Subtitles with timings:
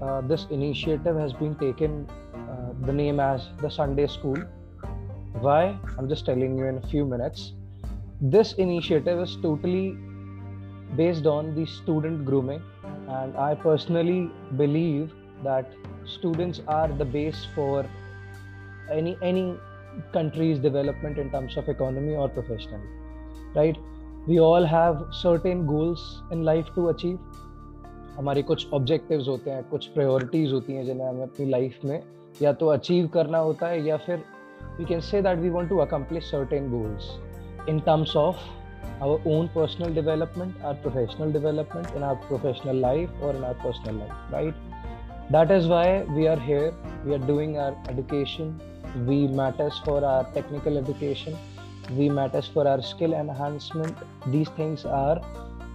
[0.00, 4.36] uh, this initiative has been taken uh, the name as the Sunday School.
[5.40, 5.76] Why?
[5.98, 7.52] I'm just telling you in a few minutes.
[8.20, 9.96] This initiative is totally
[10.96, 12.62] based on the student grooming,
[13.08, 15.72] and I personally believe that
[16.06, 17.86] students are the base for
[18.90, 19.56] any any
[20.12, 22.88] country's development in terms of economy or professionally
[23.54, 23.76] right
[24.26, 27.18] we all have certain goals in life to achieve
[28.16, 32.02] हमारे कुछ objective होते हैं, कुछ priorities होती हैं जिन्हें हमें अपनी लाइफ में
[32.42, 34.22] या तो अचीव करना होता है या फिर
[34.78, 37.10] we can say that we want to accomplish certain goals
[37.68, 38.36] in terms of
[39.02, 43.98] our own personal development or professional development in our professional life और in our personal
[43.98, 44.54] life right
[45.32, 46.72] that is why we are here
[47.04, 48.58] we are doing our education
[48.96, 51.38] we matters for our technical education
[51.92, 55.20] we matters for our skill enhancement these things are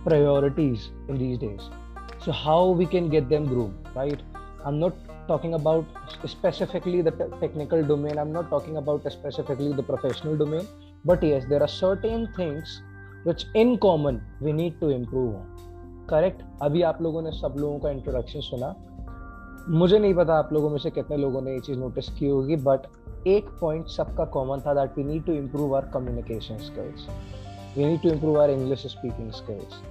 [0.05, 1.88] priorities in these days
[2.21, 4.19] So how we can get them groomed, right?
[4.65, 4.93] I'm not
[5.27, 5.85] talking about
[6.17, 8.17] specifically the te- technical domain.
[8.17, 10.67] I'm not talking about specifically the professional domain.
[11.05, 12.81] But yes, there are certain things
[13.23, 15.47] which in common we need to improve on.
[16.09, 18.75] Correct अभी आप लोगों ने सब लोगों का introduction सुना
[19.79, 22.55] मुझे नहीं पता आप लोगों में से कितने लोगों ने ये चीज़ नोटिस की होगी
[22.67, 22.87] बट
[23.27, 27.07] एक पॉइंट सबका कॉमन था that we need to improve our communication skills
[27.77, 29.81] we need to improve our English speaking skills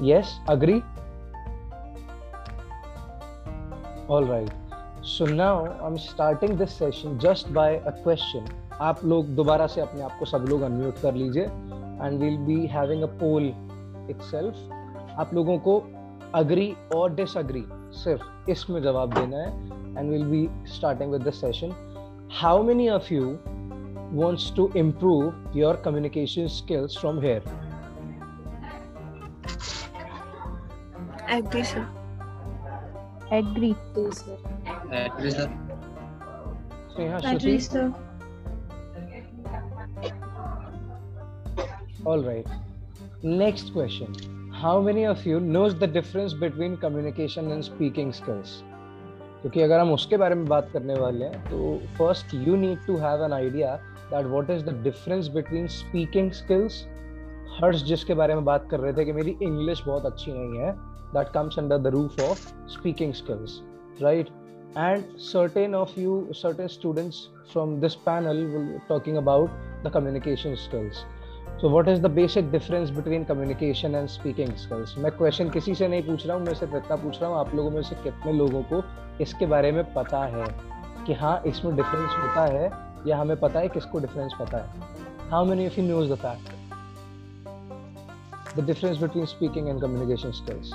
[0.00, 0.82] yes agree
[4.08, 4.50] all right
[5.02, 10.02] so now i'm starting this session just by a question आप लोग दोबारा से अपने
[10.02, 13.44] आप को सब लोग अनम्यूट कर लीजिए and will be having a poll
[14.10, 15.78] itself आप लोगों को
[16.34, 17.64] अग्री और डिसअग्री
[18.02, 21.72] सिर्फ़ इसमें जवाब देना है and will be starting with this session
[22.40, 23.38] how many of you
[24.12, 27.42] wants to improve your communication skills from here
[43.24, 48.60] next question how many of you knows the difference between communication and speaking skills
[49.42, 52.96] क्योंकि अगर हम उसके बारे में बात करने वाले हैं तो first you need to
[52.98, 53.76] have an idea
[54.10, 56.84] that what is the difference between speaking skills
[57.60, 60.95] Harsh जिसके बारे में बात कर रहे थे कि मेरी इंग्लिश बहुत अच्छी नहीं है
[61.14, 63.60] that comes under the roof of speaking skills
[64.02, 64.30] right
[64.76, 69.50] and certain of you certain students from this panel will talking about
[69.82, 71.04] the communication skills
[71.56, 75.88] so what is the basic difference between communication and speaking skills मैं question किसी से
[75.88, 78.32] नहीं पूछ रहा हूँ मैं सिर्फ़ इतना पूछ रहा हूँ आप लोगों में से कितने
[78.32, 78.82] लोगों को
[79.20, 80.46] इसके बारे में पता है
[81.06, 82.70] कि हाँ इसमें डिफरेंस होता है
[83.06, 86.44] या हमें पता है किसको डिफरेंस पता है how many of you knows the fact
[88.58, 90.72] the difference between speaking and communication skills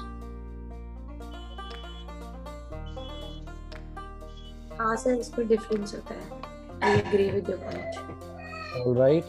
[8.87, 9.21] वहाँ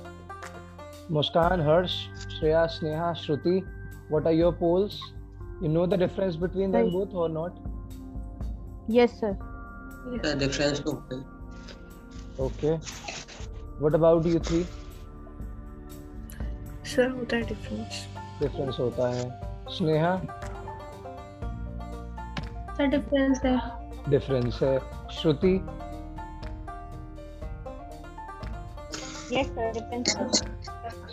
[1.11, 1.91] Muskan Harsh
[2.39, 3.65] Shreya Sneha Shruti
[4.11, 5.00] what are your polls
[5.62, 6.87] you know the difference between them
[7.33, 7.55] not
[8.91, 9.33] yes sir
[10.39, 10.81] difference
[12.41, 12.77] okay
[13.79, 14.67] what about you three
[18.41, 20.17] difference होता है Sneha
[22.81, 23.61] difference है।
[24.11, 25.62] Difference है। Shruti,
[29.31, 29.49] Yes,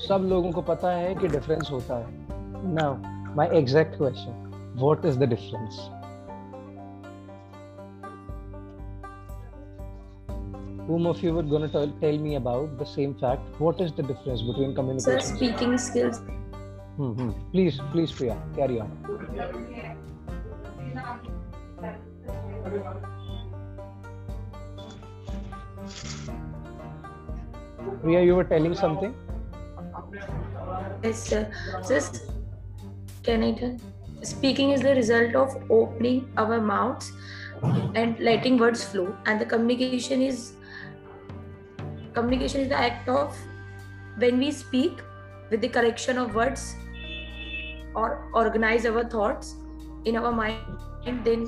[0.08, 2.08] सब लोगों को पता है कि difference होता है.
[2.76, 2.90] Now,
[3.40, 4.34] my exact question.
[4.84, 5.78] What is the difference?
[10.90, 13.62] Whom of you were going to tell, tell me about the same fact?
[13.62, 15.22] What is the difference between communication?
[15.36, 16.22] Speaking skills
[17.00, 18.90] Hmm, Please, please, Priya, carry on.
[28.02, 29.14] Priya, you were telling something?
[31.04, 31.52] Yes, sir.
[31.88, 32.32] Just
[33.24, 33.78] can I tell?
[34.22, 37.12] Speaking is the result of opening our mouths
[37.96, 40.54] and letting words flow, and the communication is
[42.14, 43.38] communication is the act of
[44.18, 45.02] when we speak
[45.50, 46.76] with the correction of words
[47.96, 49.56] or organize our thoughts
[50.06, 50.58] in our mind
[51.06, 51.48] and then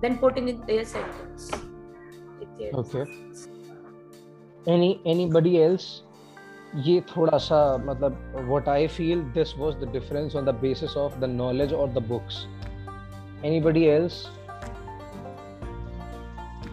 [0.00, 1.50] then putting in their sentence.
[2.58, 2.70] Okay.
[4.66, 6.02] Any anybody else?
[6.76, 11.18] ये थोड़ा सा मतलब what I feel this was the difference on the basis of
[11.20, 12.46] the knowledge or the books.
[13.44, 14.20] Anybody else?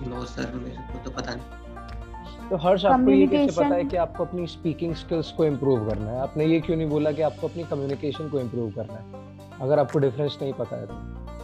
[0.07, 3.97] No sir मेरे को तो पता नहीं तो हर्ष आपको ये कैसे पता है कि
[3.97, 7.47] आपको अपनी स्पीकिंग स्किल्स को इम्प्रूव करना है आपने ये क्यों नहीं बोला कि आपको
[7.47, 11.38] अपनी कम्युनिकेशन को इम्प्रूव करना है अगर आपको डिफरेंस नहीं पता है तो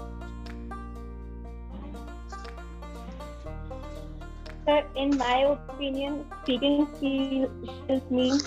[4.67, 8.39] Sir, in my opinion, speaking skills mean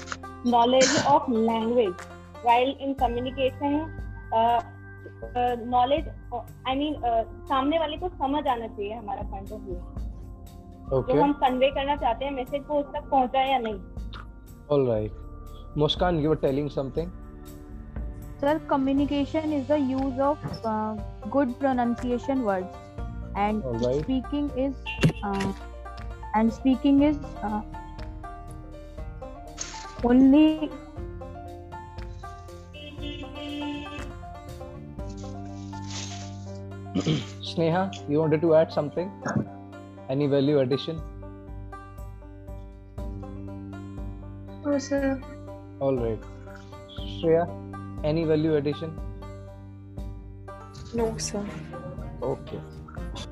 [0.44, 1.94] knowledge of language,
[2.42, 3.92] while in communication,
[4.32, 4.60] uh,
[5.36, 9.62] uh, knowledge, uh, I mean, uh, सामने वाले को समझ आना चाहिए हमारा पॉइंट ऑफ़
[9.62, 9.78] व्यू
[11.12, 13.80] जो हम कन्वे करना चाहते हैं मैसेज को उस तक पहुँचा या नहीं
[14.70, 15.12] All right.
[15.76, 17.10] Muskan, you were telling something.
[18.40, 20.94] Sir, communication is the use of uh,
[21.30, 22.74] good pronunciation words,
[23.34, 23.78] and All
[26.34, 27.62] and speaking is uh,
[30.04, 30.70] only
[37.58, 39.10] Sneha, you wanted to add something?
[40.08, 41.00] Any value addition?
[44.64, 45.20] Oh, sir.
[45.80, 46.20] All right.
[46.98, 47.46] Shreya,
[48.04, 48.98] any value addition?
[50.94, 51.44] No, sir.
[52.22, 52.60] Okay.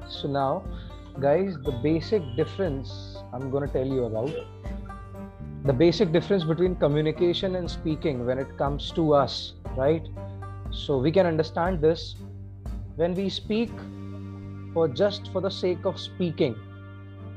[0.08, 0.64] So now,
[1.20, 4.30] guys, the basic difference I'm going to tell you about
[5.64, 10.06] the basic difference between communication and speaking when it comes to us, right?
[10.70, 12.16] So we can understand this
[12.96, 13.70] when we speak
[14.74, 16.54] for just for the sake of speaking,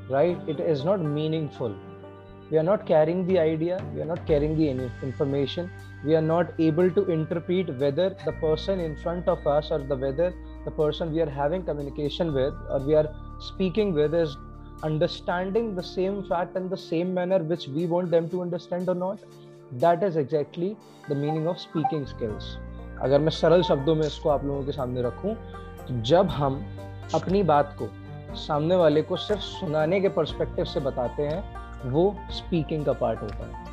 [0.10, 0.38] right?
[0.48, 1.76] It is not meaningful.
[2.52, 5.72] We are not carrying the idea, we are not carrying the information,
[6.04, 9.96] we are not able to interpret whether the person in front of us or the
[9.96, 10.34] whether
[10.66, 14.38] the person we are having communication with or we are speaking with is
[14.84, 18.96] understanding the same fact in the same manner which we want them to understand or
[18.96, 19.20] not
[19.74, 20.76] that is exactly
[21.08, 22.58] the meaning of speaking skills
[23.04, 25.36] अगर मैं सरल शब्दों में इसको आप लोगों के सामने रखूँ
[25.88, 26.60] तो जब हम
[27.16, 27.90] अपनी बात को
[28.38, 33.46] सामने वाले को सिर्फ़ सुनाने के पर्सपेक्टिव से बताते हैं वो स्पीकिंग का पार्ट होता
[33.46, 33.69] है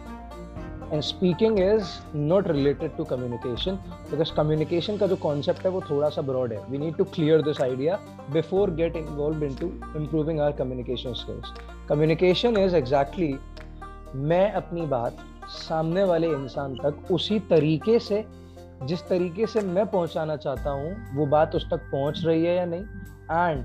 [0.92, 3.78] and speaking is not related to communication
[4.10, 6.58] because communication का जो कॉन्सेप्ट है, वो थोड़ा सा ब्रॉड है.
[6.70, 7.98] We need to clear this idea
[8.32, 9.66] before get involve in to
[9.96, 11.52] improving our communication skills
[11.88, 13.34] communication is exactly
[14.14, 15.16] मैं अपनी बात
[15.48, 18.24] सामने वाले इंसान तक उसी तरीके से,
[18.82, 22.64] जिस तरीके से मैं पहुंचाना चाहता हूँ, वो बात उस तक पहुँच रही है या
[22.64, 22.82] नहीं?
[23.32, 23.64] And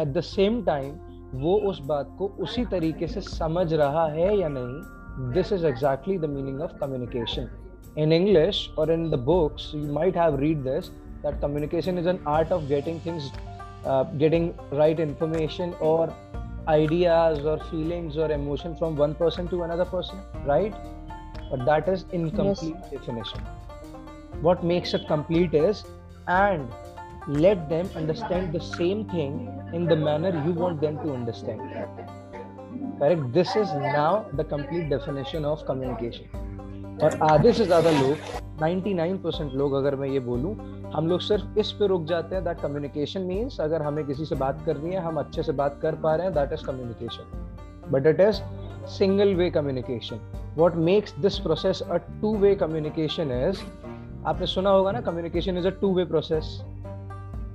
[0.00, 0.92] at the same time
[1.34, 5.03] वो उस बात को उसी तरीके से समझ रहा है या नहीं?
[5.18, 7.50] This is exactly the meaning of communication.
[7.96, 10.90] In english or in the books you might have read this
[11.22, 13.30] that communication is an art of getting things
[13.84, 16.12] uh, getting right information or
[16.66, 20.74] ideas or feelings or emotion from one person to another person right?
[21.50, 23.40] But that is incomplete definition.
[24.40, 25.84] What makes it complete is
[26.26, 26.68] and
[27.28, 31.60] let them understand the same thing in the manner you want them to understand
[33.04, 38.16] correct this is now the complete definition of communication और आधे से ज़्यादा लोग
[38.60, 40.54] 99% लोग अगर मैं ये बोलूँ
[40.92, 44.34] हम लोग सिर्फ़ इस पे रुक जाते हैं दैट कम्युनिकेशन मींस अगर हमें किसी से
[44.34, 48.06] बात करनी है हम अच्छे से बात कर पा रहे हैं that is communication but
[48.06, 48.40] it is
[48.86, 50.20] single way communication
[50.56, 53.62] what makes this process a two way communication is
[54.26, 56.62] आपने सुना होगा ना communication is a two way process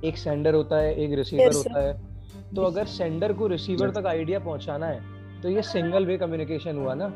[0.04, 2.00] एक सेंडर होता है एक रिसीवर Yes, होता है।
[2.56, 3.98] तो अगर सेंडर को रिसीवर yes.
[3.98, 7.12] तक आइडिया पहुंचाना है तो ये सिंगल वे कम्युनिकेशन हुआ ना।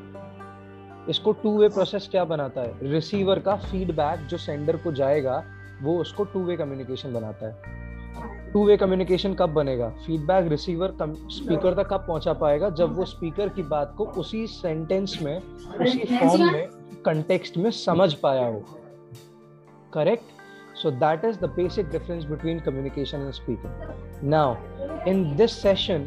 [1.11, 2.91] इसको टू वे प्रोसेस क्या बनाता है?
[2.91, 5.43] रिसीवर का फीडबैक जो सेंडर को जाएगा,
[5.83, 9.89] वो उसको टू वे कम्युनिकेशन बनाता है। टू वे कम्युनिकेशन कब बनेगा?
[10.07, 12.71] फीडबैक रिसीवर स्पीकर तक कब पहुँचा पाएगा?
[12.71, 15.41] जब वो स्पीकर की बात को उसी सेंटेंस में,
[15.81, 16.69] उसी फॉर्म में
[17.07, 18.65] कंटेक्स्ट में समझ पाया हो।
[19.97, 20.31] Correct?
[20.83, 23.75] So that is the basic difference between communication and speaking
[24.23, 24.57] now,
[25.07, 26.07] in this session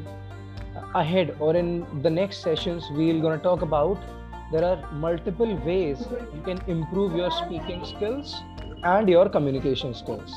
[0.99, 3.97] ahead or in the next sessions we're going to talk about
[4.51, 8.35] there are multiple ways you can improve your speaking skills
[8.83, 10.35] and your communication skills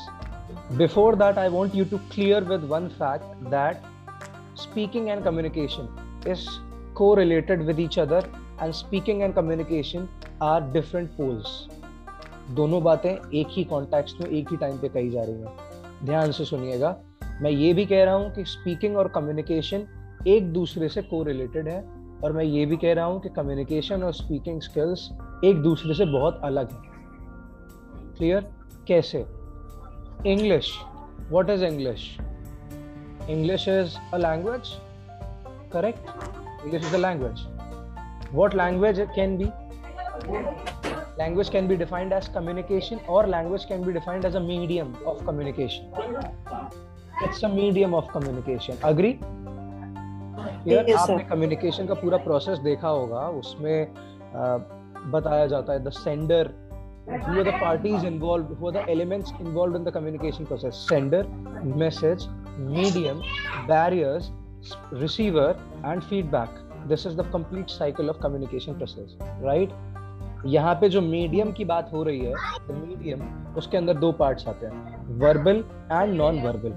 [0.77, 3.83] before that i want you to clear with one fact that
[4.55, 5.87] speaking and communication
[6.25, 6.47] is
[6.93, 8.23] correlated with each other
[8.59, 10.09] and speaking and communication
[10.41, 11.53] are different poles
[12.55, 16.31] दोनों बातें एक ही context में एक ही time पे कही जा रही हैं ध्यान
[16.37, 16.89] से सुनिएगा
[17.41, 19.85] मैं ये भी कह रहा हूँ कि स्पीकिंग और कम्युनिकेशन
[20.27, 21.81] एक दूसरे से को रिलेटेड है
[22.23, 25.09] और मैं ये भी कह रहा हूँ कि कम्युनिकेशन और स्पीकिंग स्किल्स
[25.45, 26.79] एक दूसरे से बहुत अलग है।
[28.17, 28.51] क्लियर
[28.87, 29.25] कैसे?
[30.27, 30.71] English
[31.29, 32.17] what is English
[33.29, 34.61] English is a language
[35.73, 35.99] correct
[36.65, 37.45] English is a language
[38.33, 39.45] what language can be
[41.19, 45.25] language can be defined as communication और language can be defined as a medium of
[45.25, 45.91] communication
[47.23, 49.19] it's a medium of communication agree
[50.61, 53.93] आपने communication का पूरा process देखा होगा उसमें
[55.11, 56.49] बताया जाता है the sender
[57.09, 61.27] who are the parties involve who are the elements involved in the communication process sender
[61.77, 62.27] message
[62.59, 63.21] medium
[63.67, 64.31] barriers
[64.95, 69.73] receiver and feedback this is the complete cycle of communication process right
[70.47, 72.33] यहाँ पे जो medium की बात हो रही है
[72.67, 76.73] the medium उसके अंदर दो पार्ट्स आते हैं वर्बल एंड नॉन वर्बल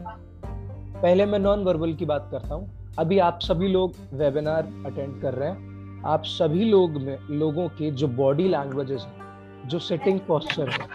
[0.97, 5.35] पहले मैं नॉन वर्बल की बात करता हूँ अभी आप सभी लोग वेबिनार अटेंड कर
[5.35, 10.69] रहे हैं। आप सभी लोग में, लोगों के जो बॉडी लैंग्वेजेस है, जो सिटिंग पॉस्चर
[10.69, 10.89] है,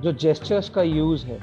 [0.00, 1.40] जो जेस्चर्स का यूज़ है,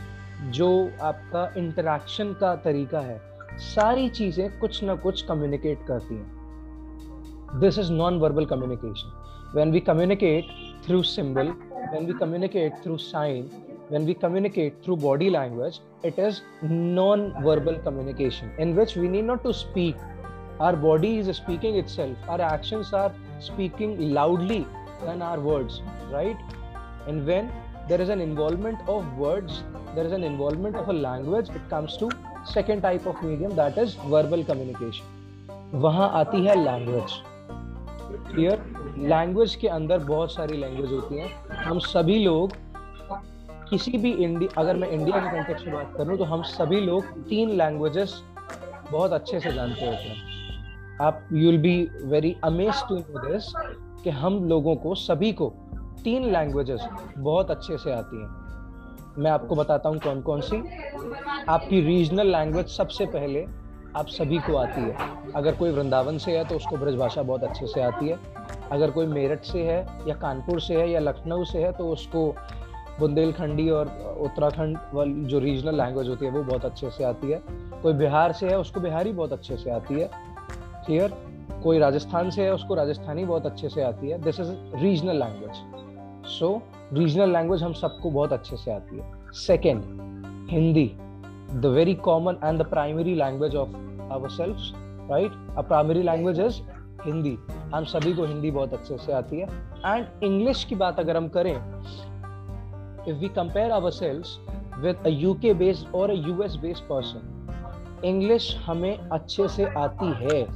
[0.52, 3.22] जो आपका इंटरेक्शन का तरीका है,
[3.58, 9.12] सारी चीज़ें कुछ ना कुछ कम्युनिकेट करती हैं। This is non verbal communication
[9.56, 10.46] when we communicate
[10.84, 11.48] through symbol,
[11.92, 13.50] when we communicate through sign
[13.89, 19.25] when we communicate through body language it is non verbal communication in which we need
[19.25, 19.97] not to speak
[20.61, 24.67] our body is speaking itself our actions are speaking loudly
[25.05, 25.81] than our words
[26.13, 26.37] right
[27.07, 27.51] and when
[27.89, 29.63] there is an involvement of words
[29.95, 32.11] there is an involvement of a language it comes to
[32.45, 35.13] second type of medium that is verbal communication
[35.83, 37.13] वहां आती है language
[38.27, 38.61] clear
[39.13, 42.53] language के अंदर बहुत सारी language होती हैं हम सभी लोग
[43.70, 47.12] किसी भी इंडिया अगर मैं इंडिया के कॉन्टेक्स्ट में बात करूँ तो हम सभी लोग
[47.30, 48.22] तीन लैंग्वेजेस
[48.92, 53.52] बहुत अच्छे से जानते होते हैं। आप you will be very amaze to know this
[54.04, 55.54] कि हम लोगों को, सभी को
[56.04, 58.38] तीन लैंग्वेजेस बहुत अच्छे से आती हैं।
[59.18, 60.58] मैं आपको बताता हूँ कौन कौन सी।
[61.50, 63.46] आपकी रीजनल लैंग्वेज सबसे पहले
[63.96, 67.68] आप सभी को आती है। अगर कोई वृंदावन से है तो उसको ब्रजभाषा बहुत अच्छे
[67.68, 68.20] से आती है।
[68.72, 72.34] अगर कोई मेरठ से है, या कानपुर से है, या लखनऊ से है तो उसको
[73.00, 73.88] बुंदेलखंडी और
[74.22, 77.42] उत्तराखंड वाली जो रीजनल लैंग्वेज होती है, वो बहुत अच्छे से आती है।
[77.82, 80.10] कोई बिहार से है, उसको बिहारी बहुत अच्छे से आती है।
[80.86, 81.14] क्लियर
[81.64, 86.28] कोई राजस्थान से है, उसको राजस्थानी बहुत अच्छे से आती है। This is regional language
[86.30, 86.62] so
[86.94, 89.82] regional language हम सबको बहुत अच्छे से आती है। Second
[90.52, 90.92] Hindi.
[91.52, 93.70] The very common and the primary language of
[94.14, 94.58] our self
[95.12, 96.62] right a primary language is
[97.06, 97.38] Hindi.
[97.74, 99.48] हम सभी को हिंदी बहुत अच्छे से आती है।
[99.86, 101.54] एंड इंग्लिश की बात अगर हम करें
[103.09, 104.39] if we compare our sales
[104.79, 110.47] with a UK based और a US based person English हमें अच्छे से आती है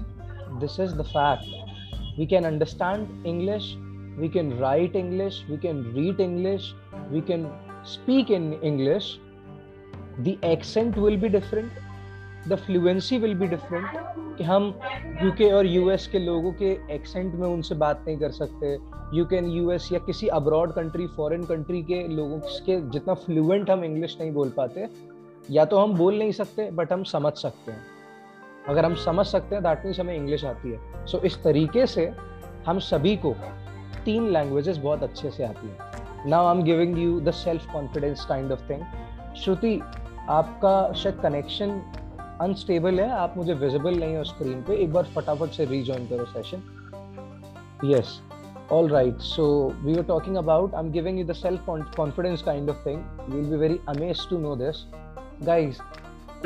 [0.61, 3.77] this is the fact we can understand English
[4.21, 6.75] we can write english we can read english
[7.11, 7.45] we can
[7.95, 9.11] speak in english
[10.27, 11.82] the accent will be different
[12.50, 14.74] the fluency will be different कि हम
[15.24, 18.74] UK और US के लोगों के accent में उनसे बात नहीं कर सकते।
[19.18, 23.84] यू कैन यूएस या किसी अब्रॉड कंट्री फॉरेन कंट्री के लोगों के जितना फ्लुएंट हम
[23.84, 24.88] इंग्लिश नहीं बोल पाते
[25.52, 27.82] या तो हम बोल नहीं सकते बट हम समझ सकते हैं।
[28.68, 31.88] अगर हम समझ सकते हैं दैट मीन्स हमें इंग्लिश आती है। सो so, इस तरीके
[31.88, 32.12] से
[32.68, 33.36] हम सभी को
[34.06, 38.26] तीन लैंग्वेजेस बहुत अच्छे से आती हैं। Now I am giving you the self confidence
[38.26, 38.84] kind of thing
[39.36, 39.80] Shruti
[40.30, 41.82] आपका शायद कनेक्शन
[42.42, 46.26] अनस्टेबल है, आप मुझे विजिबल नहीं हो स्क्रीन पे। एक बार फटाफट से रीजॉइन करो
[46.26, 46.62] session
[47.86, 48.20] yes
[48.72, 49.46] all right so
[49.82, 53.36] we are talking about I am giving you the self confidence kind of thing you
[53.36, 54.86] will be very amaze to know this
[55.44, 55.80] guys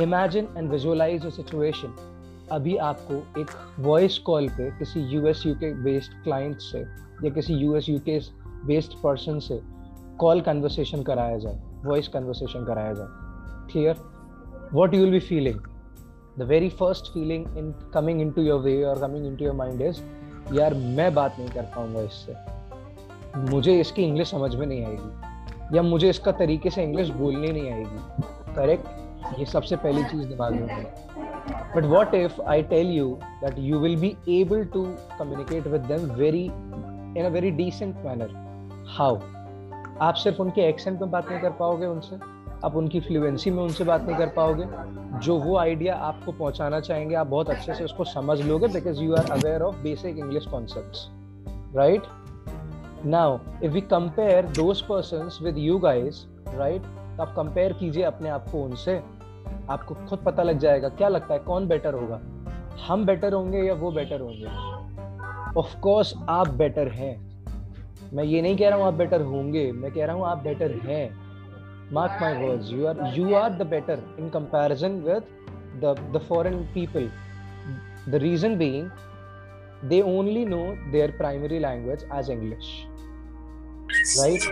[0.01, 1.95] imagine and visualise a situation
[2.51, 3.47] अभी आपको एक
[3.79, 6.79] voice call पे किसी US U K based client से
[7.23, 8.19] या किसी U S U K
[8.65, 9.59] based person से
[10.19, 13.07] call conversation कराया जाए। वॉइस कन्वर्सेशन कराया जाए।
[13.71, 13.95] Clear
[14.73, 15.59] what you will be feeling
[16.39, 19.57] be feeling the very first feeling in coming into your way or coming into your
[19.59, 20.01] mind is,
[20.53, 22.35] यार, मैं बात नहीं कर पाऊँगा इससे।
[23.37, 27.71] मुझे इसकी इंग्लिश समझ में नहीं आएगी। या मुझे इसका तरीके से इंग्लिश बोलनी नहीं
[27.71, 28.23] आएगी।
[28.55, 28.85] करेक्ट
[29.39, 31.07] ये सबसे पहली चीज़ दिमाग में है।
[31.75, 34.83] But what if I tell you that you will be able to
[35.19, 36.45] communicate with them very
[37.19, 38.29] in a very decent manner
[38.87, 39.15] how
[40.01, 42.36] आप सिर्फ़ उनके एक्सेंट में बात नहीं कर पाओगे उनसे?
[42.65, 44.65] आप उनकी फ्लुएंसी में उनसे बात नहीं कर पाओगे।
[45.19, 49.15] जो वो आइडिया आपको पहुंचाना चाहेंगे, आप बहुत अच्छे से उसको समझ लोगे because you
[49.15, 52.03] are aware of basic English concept right
[53.05, 56.23] now if we compare those person with you guys
[56.55, 56.81] right
[57.17, 59.01] तो आप कंपेयर कीजिए अपने आप को उनसे।
[59.69, 62.19] आपको खुद पता लग जाएगा, क्या लगता है, कौन बेटर होगा?
[62.87, 64.45] हम बेटर होंगे या वो बेटर होंगे?
[65.59, 67.15] ऑफ़ कोर्स आप बेटर हैं।
[68.13, 70.71] मैं ये नहीं कह रहा हूँ आप बेटर होंगे, मैं कह रहा हूँ आप बेटर
[70.71, 71.26] हैं।
[71.89, 75.23] Mark my words you are you are the better in comparison with
[75.81, 77.09] the the foreign people.
[78.07, 78.91] The reason being
[79.83, 82.87] they only know their primary language as english.
[84.19, 84.43] Right?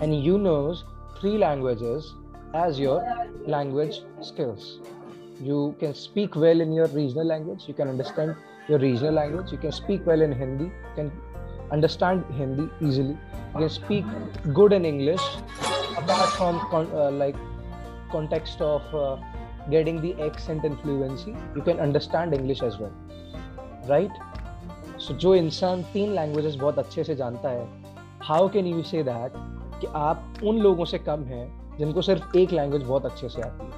[0.00, 0.84] And you knows
[1.20, 2.14] three languages
[2.54, 3.02] as your
[3.46, 4.80] language skills.
[5.40, 8.36] You can speak well in your regional language you can understand
[8.68, 11.12] your regional language you can speak well in hindi you can
[11.70, 13.16] understand hindi easily.
[13.54, 14.04] You can speak
[14.52, 15.22] good in english
[15.96, 17.36] apart from con- uh, like
[18.10, 19.16] context of uh,
[19.70, 22.94] getting the accent and fluency you can understand english as well
[23.88, 24.10] right
[24.98, 27.66] so जो इंसान तीन languages बहुत अच्छे से जानता है
[28.22, 29.32] how can you say that
[29.80, 31.46] कि आप उन लोगों से कम हैं
[31.78, 33.72] जिनको सिर्फ़ एक लैंग्वेज बहुत अच्छे से आती है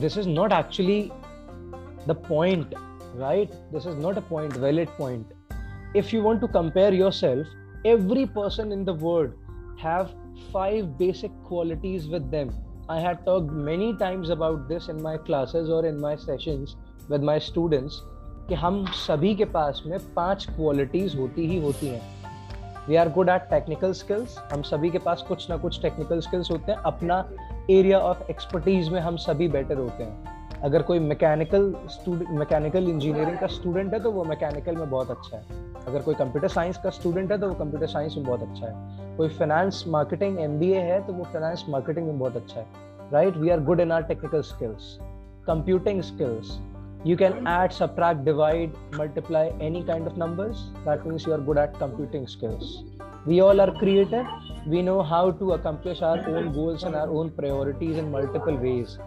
[0.00, 1.00] this is not actually
[2.08, 2.74] the point
[3.16, 5.26] right this is not a point valid point
[5.94, 7.46] if you want to compare yourself
[7.84, 9.32] every person in the world
[9.82, 10.10] have
[10.52, 12.50] five basic qualities with them.
[12.88, 16.74] I had talked many times about this in my classes or in my sessions
[17.08, 18.00] with my students
[18.48, 22.00] कि हम सभी के पास में पाँच qualities होती ही होती हैं।
[22.88, 26.50] We are good at technical skills हम सभी के पास कुछ ना कुछ टेक्निकल स्किल्स
[26.50, 27.24] होते हैं। अपना
[27.70, 33.38] एरिया ऑफ़ एक्सपर्टीज में हम सभी बेटर होते हैं। अगर कोई मैकेनिकल स्टूडेंट मैकेनिकल इंजीनियरिंग
[33.38, 35.44] का स्टूडेंट है तो वो मैकेनिकल में बहुत अच्छा है।
[35.88, 38.99] अगर कोई कंप्यूटर साइंस का स्टूडेंट है तो वो कंप्यूटर साइंस में बहुत अच्छा है।
[39.19, 43.49] कोई फाइनेंस मार्केटिंग एम है तो वो फाइनेंस मार्केटिंग में बहुत अच्छा है right we
[43.49, 44.97] are good in our technical skills
[45.47, 46.59] computing skills
[47.07, 51.59] you can add subtract divide multiply any kind of numbers that means you are good
[51.63, 52.71] at computing skills
[53.31, 54.25] we all are creative
[54.73, 58.97] we know how to accomplish our own goals and our own priorities in multiple ways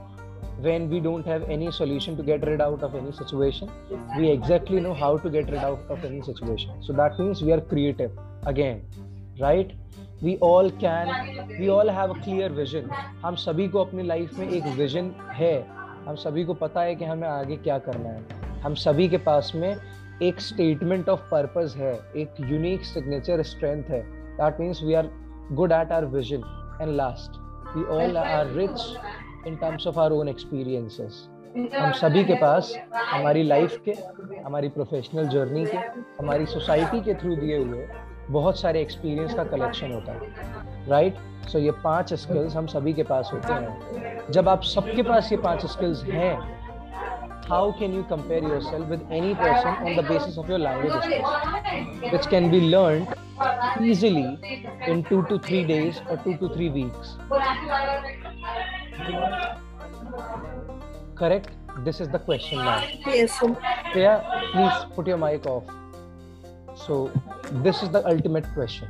[0.60, 3.68] when we don't have any solution to get rid out of any situation
[4.16, 7.52] we exactly know how to get rid out of any situation so that means we
[7.58, 8.12] are creative
[8.46, 8.80] again
[9.41, 9.71] right?
[10.23, 11.07] We all can
[11.59, 12.93] we all have a clear vision.
[13.25, 15.67] हम सभी को अपनी life में एक vision है।
[16.07, 19.51] हम सभी को पता है कि हमें आगे क्या करना है। हम सभी के पास
[19.55, 19.75] में
[20.21, 24.01] एक स्टेटमेंट ऑफ़ पर्पस है। एक यूनिक सिग्नेचर स्ट्रेंथ है।
[24.37, 25.09] That means we are
[25.51, 27.31] good at our vision and last
[27.77, 28.97] we all are rich
[29.47, 33.91] in terms of our own experiences हम सभी के पास हमारी लाइफ के
[34.45, 35.77] हमारी प्रोफेशनल जर्नी के
[36.19, 37.87] हमारी सोसाइटी के थ्रू दिए हुए
[38.31, 40.19] बहुत सारे एक्सपीरियंस का कलेक्शन होता है
[40.89, 41.47] राइट right?
[41.47, 45.31] सो so ये पाँच स्किल्स हम सभी के पास होते हैं। जब आप सबके पास
[45.31, 46.33] ये पाँच स्किल्स हैं
[47.49, 52.13] how can you compare your self with any person on the basis of your language
[52.13, 54.23] which can be learn easily
[54.91, 57.17] in two to three days और two to three weeks
[61.19, 62.57] correct this is the question
[63.03, 65.82] please put your mic off
[66.75, 67.11] so
[67.63, 68.87] this is the ultimate question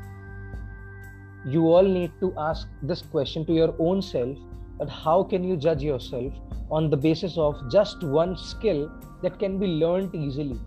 [1.45, 4.37] you all need to ask this question to your own self
[4.79, 6.33] that how can you judge yourself
[6.71, 8.89] on the basis of just one skill
[9.21, 10.59] that can be learned easily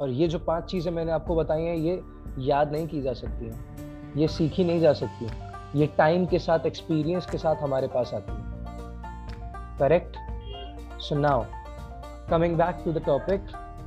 [0.00, 2.02] और ये जो पाँच चीज़ें मैंने आपको बताई हैं ये
[2.46, 6.66] याद नहीं की जा सकती हैं ये सीखी नहीं जा सकती ये टाइम के साथ
[6.66, 10.16] एक्सपीरियंस के साथ हमारे पास आती है correct
[11.08, 11.44] so now
[12.30, 13.40] coming back to the topic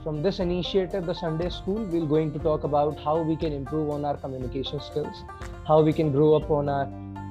[0.03, 3.89] from this initiative the sunday school we're going to talk about how we can improve
[3.89, 5.23] on our communication skills
[5.67, 6.87] how we can grow up on our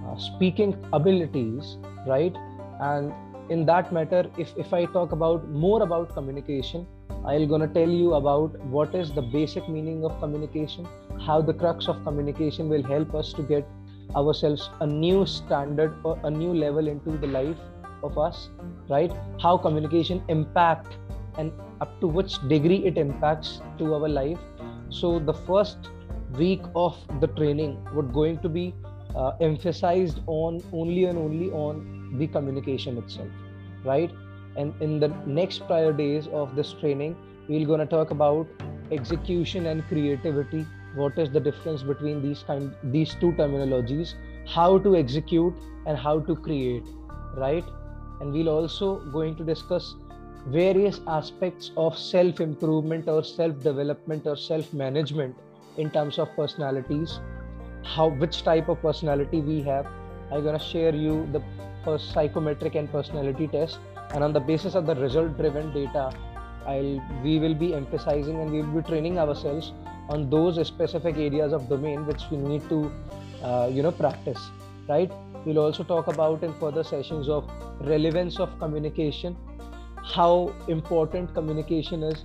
[0.07, 2.35] uh, speaking abilities right?
[2.81, 3.13] And
[3.51, 6.87] in that matter if, if i talk about more about communication
[7.27, 10.87] i'm to tell you about what is the basic meaning of communication
[11.27, 13.67] how the crux of communication will help us to get
[14.17, 17.59] ourselves a new standard or a new level into the life
[18.03, 18.49] of us
[18.89, 19.13] right?
[19.41, 20.97] How communication impact
[21.39, 24.39] and up to which degree it impacts to our life.
[24.89, 25.91] So the first
[26.33, 28.75] week of the training would going to be
[29.17, 33.29] uh, emphasized on only and only on the communication itself
[33.85, 34.11] right?
[34.57, 37.17] And in the next prior days of this training
[37.49, 38.47] we're going to talk about
[38.93, 40.67] execution and creativity.
[40.95, 44.15] What is the difference between these kind these two terminologies?
[44.47, 45.55] How to execute
[45.87, 46.85] and how to create
[47.37, 47.65] right?
[48.21, 49.95] And we'll also going to discuss
[50.47, 55.37] various aspects of self improvement or self development or self management
[55.77, 57.21] in terms of personalities.
[57.85, 59.87] How which type of personality we have.
[60.33, 63.79] I'm going to share you the psychometric and personality test.
[64.15, 66.13] And on the basis of the result driven data
[66.67, 69.73] i'll we will be emphasizing and we will be training ourselves
[70.11, 72.93] on those specific areas of domain which we need to
[73.43, 74.51] uh, you know practice
[74.91, 75.11] right?
[75.45, 77.51] We'll also talk about in further sessions of
[77.81, 79.37] relevance of communication
[80.03, 82.25] how important communication is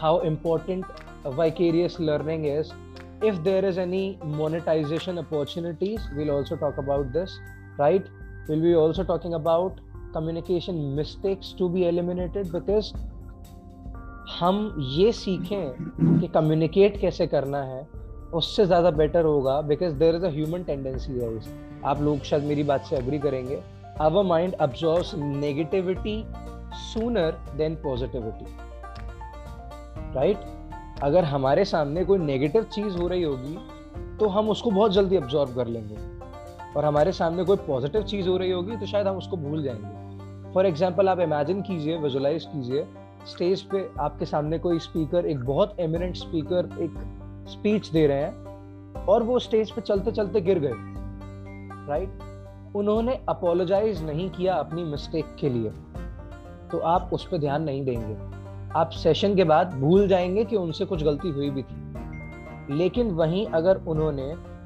[0.00, 0.84] how important
[1.24, 2.72] vicarious learning is
[3.22, 7.38] if there is any monetization opportunities we'll also talk about this
[7.78, 8.06] right
[8.48, 9.80] we'll be also talking about
[10.12, 12.94] communication mistakes to be eliminated because
[14.40, 17.86] हम ये सीखें कि communicate कैसे करना है
[18.34, 21.28] उससे ज़्यादा better होगा because there is a human tendency है
[21.84, 23.60] आप लोग शायद मेरी बात से अग्री करेंगे
[24.00, 26.24] our mind absorb negativity
[26.76, 28.46] sooner than positivity
[30.14, 30.38] right
[31.02, 33.56] अगर हमारे सामने कोई नेगेटिव चीज़ हो रही होगी
[34.18, 35.96] तो हम उसको बहुत जल्दी अब्जॉर्व कर लेंगे।
[36.76, 40.52] और हमारे सामने कोई पॉजिटिव चीज़ हो रही होगी तो शायद हम उसको भूल जाएँगे।
[40.52, 42.86] फॉर एग्ज़ाम्पल आप इमेजिन कीजिए विजुलाइज कीजिए
[43.26, 46.92] स्टेज पे आपके सामने कोई स्पीकर एक बहुत एमिनेंट स्पीकर एक
[47.50, 50.72] स्पीच दे रहे हैं, और वो स्टेज पे चलते चलते गिर गए।
[51.88, 52.76] Right right?
[52.76, 55.72] उन्होंने अपोलोजाइज नहीं किया अपनी मिस्टेक के लिए।
[56.72, 58.36] तो आप उस पर ध्यान नहीं देंगे।
[58.78, 61.86] आप सेशन के बाद भूल जाएँगे कि उनसे कुछ गलती हुई भी थी।
[62.74, 64.56] लेकिन वहीं अगर उन्होंने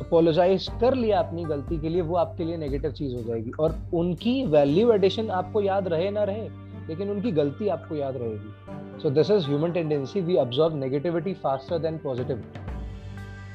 [0.00, 3.74] अपोलोजाइज कर लिया अपनी गलती के लिए, वो आपके लिए नेगेटिव चीज़ हो जाएगी। और
[3.94, 6.48] उनकी वैल्यू एडिशन आपको याद रहे ना रहे,
[6.88, 8.54] लेकिन उनकी गलती आपको याद रहेगी।
[9.02, 12.60] So this is human tendency we observe negativity faster than positivity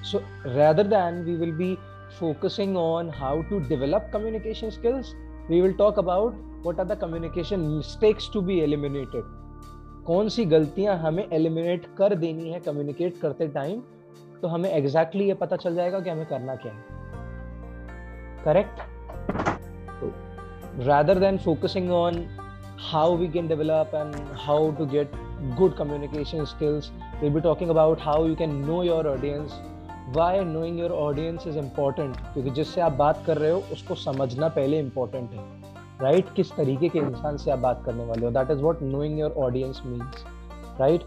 [0.04, 1.78] so rather than we will be
[2.20, 5.14] focusing on how to develop communication skills
[5.50, 9.24] we will talk about what are the communication mistakes to be eliminated
[10.06, 13.82] कौन सी गलतियाँ हमें eliminate कर देनी है communicate करते time
[14.42, 16.82] तो हमें एग्जैक्टली exactly ये पता चल जाएगा कि हमें करना क्या है।
[18.46, 18.82] Correct
[20.88, 22.24] rather than focusing on
[22.92, 25.12] how we can develop and how to get
[25.58, 29.60] good communication skills will be talking about how you can know your audience
[30.16, 34.48] why knowing your audience is important क्योंकि जिससे आप बात कर रहे हो, उसको समझना
[34.50, 35.63] पहले इंपॉर्टेंट है।
[36.04, 38.32] राइट किस तरीके के इंसान से आप बात करने वाले हो?
[38.32, 40.26] That is what knowing your audience means
[40.80, 41.04] right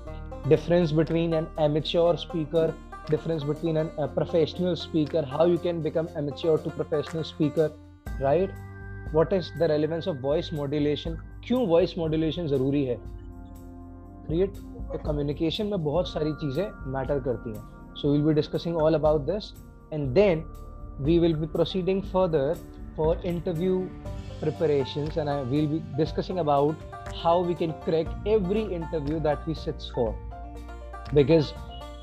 [0.48, 2.74] difference between an amateur speaker
[3.10, 7.70] difference between an professional speaker how you can become amateur to professional speaker
[8.22, 8.54] right
[9.14, 12.96] what is the relevance of voice modulation क्यों voice modulation ज़रूरी है?
[14.26, 14.56] Create
[15.06, 19.52] communication में बहुत सारी चीज़ें matter करती हैं। So will be discussing all about this
[19.92, 20.44] and then
[21.00, 22.54] we will be proceeding further
[22.96, 23.78] for interview
[24.40, 26.76] preparations and I will be discussing about
[27.22, 30.14] how we can crack every interview that we sits for.
[31.14, 31.52] Because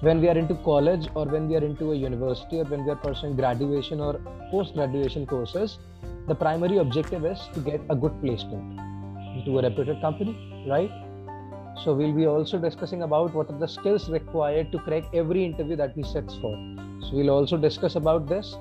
[0.02, 2.92] when we are into college or when we are into a university or when we
[2.92, 4.20] are pursuing graduation or
[4.52, 5.80] post graduation courses,
[6.28, 8.80] the primary objective is to get a good placement
[9.36, 10.92] into a reputed company, right?
[11.84, 15.76] So we'll be also discussing about what are the skills required to crack every interview
[15.78, 16.54] that we sets for.
[17.02, 18.56] So we'll also discuss about this,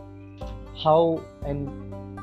[0.83, 1.69] how and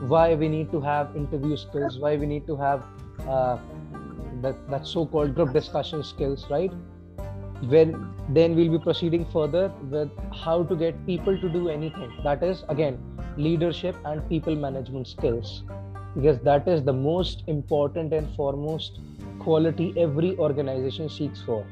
[0.07, 2.83] why we need to have interview skills why we need to have
[3.27, 3.57] uh,
[4.41, 6.71] that, that so-called group discussion skills right?
[7.67, 12.11] When then we'll be proceeding further with how to get people to do anything.
[12.23, 12.97] That is again
[13.37, 15.63] leadership and people management skills.
[16.15, 18.99] Because that is the most important and foremost
[19.39, 21.65] quality every organization seeks for.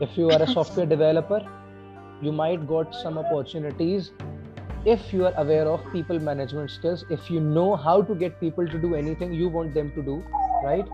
[0.00, 1.44] If you are a software developer
[2.22, 4.12] you might got some opportunities
[4.86, 8.66] if you are aware of people management skills if you know how to get people
[8.66, 10.24] to do anything you want them to do
[10.64, 10.86] right